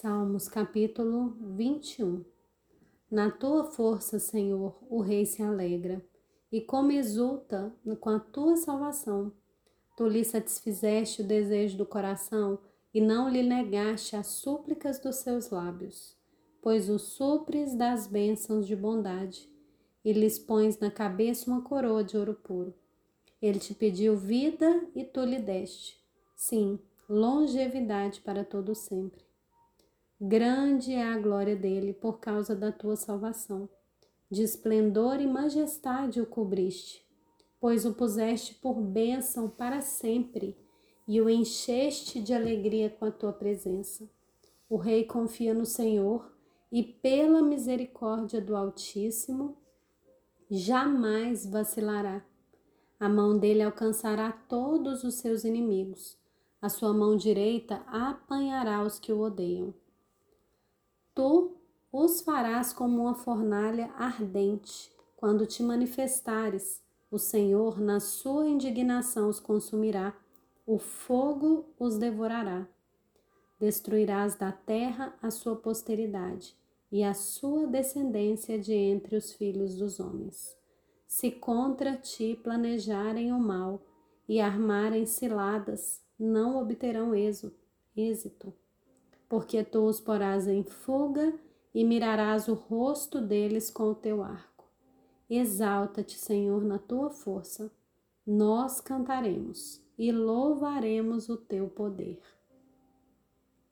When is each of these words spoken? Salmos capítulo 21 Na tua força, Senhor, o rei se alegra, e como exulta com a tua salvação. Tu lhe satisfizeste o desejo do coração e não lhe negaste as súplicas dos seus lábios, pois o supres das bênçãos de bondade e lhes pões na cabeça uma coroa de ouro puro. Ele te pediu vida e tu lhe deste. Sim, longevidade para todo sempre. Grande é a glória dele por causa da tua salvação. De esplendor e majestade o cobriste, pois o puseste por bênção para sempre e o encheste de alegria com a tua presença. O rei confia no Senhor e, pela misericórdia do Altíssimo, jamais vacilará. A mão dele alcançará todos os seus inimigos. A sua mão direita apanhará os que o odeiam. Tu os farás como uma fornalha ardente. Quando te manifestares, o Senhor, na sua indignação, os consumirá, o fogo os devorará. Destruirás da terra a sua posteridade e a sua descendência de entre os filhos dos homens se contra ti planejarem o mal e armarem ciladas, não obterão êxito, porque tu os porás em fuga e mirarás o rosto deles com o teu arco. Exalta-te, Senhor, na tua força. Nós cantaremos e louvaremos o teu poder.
Salmos 0.00 0.48
capítulo 0.48 1.36
21 1.58 2.24
Na 3.10 3.30
tua 3.30 3.64
força, 3.64 4.18
Senhor, 4.18 4.78
o 4.88 5.02
rei 5.02 5.26
se 5.26 5.42
alegra, 5.42 6.02
e 6.50 6.58
como 6.58 6.90
exulta 6.90 7.70
com 8.00 8.08
a 8.08 8.18
tua 8.18 8.56
salvação. 8.56 9.30
Tu 9.98 10.08
lhe 10.08 10.24
satisfizeste 10.24 11.20
o 11.20 11.26
desejo 11.26 11.76
do 11.76 11.84
coração 11.84 12.58
e 12.94 12.98
não 12.98 13.28
lhe 13.28 13.42
negaste 13.42 14.16
as 14.16 14.28
súplicas 14.28 14.98
dos 14.98 15.16
seus 15.16 15.50
lábios, 15.50 16.16
pois 16.62 16.88
o 16.88 16.98
supres 16.98 17.74
das 17.74 18.06
bênçãos 18.06 18.66
de 18.66 18.74
bondade 18.74 19.52
e 20.02 20.14
lhes 20.14 20.38
pões 20.38 20.78
na 20.78 20.90
cabeça 20.90 21.50
uma 21.50 21.60
coroa 21.60 22.02
de 22.02 22.16
ouro 22.16 22.32
puro. 22.32 22.72
Ele 23.42 23.58
te 23.58 23.74
pediu 23.74 24.16
vida 24.16 24.82
e 24.94 25.04
tu 25.04 25.20
lhe 25.26 25.38
deste. 25.38 26.02
Sim, 26.34 26.78
longevidade 27.06 28.22
para 28.22 28.42
todo 28.42 28.74
sempre. 28.74 29.28
Grande 30.22 30.92
é 30.92 31.02
a 31.02 31.16
glória 31.16 31.56
dele 31.56 31.94
por 31.94 32.20
causa 32.20 32.54
da 32.54 32.70
tua 32.70 32.94
salvação. 32.94 33.66
De 34.30 34.42
esplendor 34.42 35.18
e 35.18 35.26
majestade 35.26 36.20
o 36.20 36.26
cobriste, 36.26 37.02
pois 37.58 37.86
o 37.86 37.94
puseste 37.94 38.54
por 38.56 38.74
bênção 38.82 39.48
para 39.48 39.80
sempre 39.80 40.54
e 41.08 41.22
o 41.22 41.30
encheste 41.30 42.20
de 42.20 42.34
alegria 42.34 42.90
com 42.90 43.06
a 43.06 43.10
tua 43.10 43.32
presença. 43.32 44.06
O 44.68 44.76
rei 44.76 45.04
confia 45.04 45.54
no 45.54 45.64
Senhor 45.64 46.30
e, 46.70 46.82
pela 46.82 47.40
misericórdia 47.40 48.42
do 48.42 48.54
Altíssimo, 48.54 49.56
jamais 50.50 51.46
vacilará. 51.46 52.22
A 53.00 53.08
mão 53.08 53.38
dele 53.38 53.62
alcançará 53.62 54.30
todos 54.30 55.02
os 55.02 55.14
seus 55.14 55.44
inimigos. 55.44 56.18
A 56.60 56.68
sua 56.68 56.92
mão 56.92 57.16
direita 57.16 57.76
apanhará 57.86 58.84
os 58.84 58.98
que 58.98 59.14
o 59.14 59.20
odeiam. 59.20 59.72
Tu 61.20 61.52
os 61.92 62.22
farás 62.22 62.72
como 62.72 63.02
uma 63.02 63.14
fornalha 63.14 63.92
ardente. 63.98 64.90
Quando 65.18 65.44
te 65.44 65.62
manifestares, 65.62 66.82
o 67.10 67.18
Senhor, 67.18 67.78
na 67.78 68.00
sua 68.00 68.48
indignação, 68.48 69.28
os 69.28 69.38
consumirá, 69.38 70.16
o 70.66 70.78
fogo 70.78 71.66
os 71.78 71.98
devorará. 71.98 72.66
Destruirás 73.58 74.34
da 74.34 74.50
terra 74.50 75.14
a 75.20 75.30
sua 75.30 75.54
posteridade 75.56 76.56
e 76.90 77.04
a 77.04 77.12
sua 77.12 77.66
descendência 77.66 78.58
de 78.58 78.72
entre 78.72 79.14
os 79.14 79.30
filhos 79.34 79.76
dos 79.76 80.00
homens 80.00 80.58
se 81.06 81.30
contra 81.30 81.96
ti 81.96 82.40
planejarem 82.42 83.30
o 83.30 83.38
mal 83.38 83.84
e 84.26 84.40
armarem 84.40 85.04
ciladas, 85.04 86.00
não 86.18 86.56
obterão 86.62 87.12
êxito, 87.14 88.54
porque 89.30 89.62
tu 89.62 89.86
os 89.86 90.00
porás 90.00 90.48
em 90.48 90.64
fuga 90.64 91.32
e 91.72 91.84
mirarás 91.84 92.48
o 92.48 92.54
rosto 92.54 93.20
deles 93.20 93.70
com 93.70 93.84
o 93.84 93.94
teu 93.94 94.24
arco. 94.24 94.68
Exalta-te, 95.30 96.18
Senhor, 96.18 96.64
na 96.64 96.80
tua 96.80 97.10
força. 97.10 97.70
Nós 98.26 98.80
cantaremos 98.80 99.80
e 99.96 100.10
louvaremos 100.10 101.28
o 101.28 101.36
teu 101.36 101.68
poder. 101.68 102.20